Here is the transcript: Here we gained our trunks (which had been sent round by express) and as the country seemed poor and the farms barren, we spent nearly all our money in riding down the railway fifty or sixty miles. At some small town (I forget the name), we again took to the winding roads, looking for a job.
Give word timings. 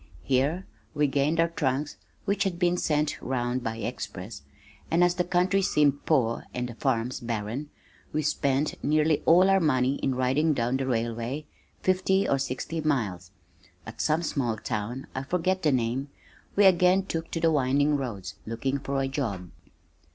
Here 0.23 0.65
we 0.95 1.05
gained 1.05 1.39
our 1.39 1.49
trunks 1.49 1.97
(which 2.25 2.43
had 2.43 2.57
been 2.57 2.75
sent 2.75 3.21
round 3.21 3.63
by 3.63 3.77
express) 3.77 4.41
and 4.89 5.03
as 5.03 5.13
the 5.13 5.23
country 5.23 5.61
seemed 5.61 6.07
poor 6.07 6.47
and 6.55 6.67
the 6.67 6.73
farms 6.73 7.19
barren, 7.19 7.69
we 8.11 8.23
spent 8.23 8.83
nearly 8.83 9.21
all 9.27 9.47
our 9.47 9.59
money 9.59 9.97
in 9.97 10.15
riding 10.15 10.55
down 10.55 10.77
the 10.77 10.87
railway 10.87 11.45
fifty 11.83 12.27
or 12.27 12.39
sixty 12.39 12.81
miles. 12.81 13.29
At 13.85 14.01
some 14.01 14.23
small 14.23 14.57
town 14.57 15.05
(I 15.13 15.21
forget 15.21 15.61
the 15.61 15.71
name), 15.71 16.09
we 16.55 16.65
again 16.65 17.05
took 17.05 17.29
to 17.29 17.39
the 17.39 17.51
winding 17.51 17.95
roads, 17.95 18.33
looking 18.47 18.79
for 18.79 19.03
a 19.03 19.07
job. 19.07 19.51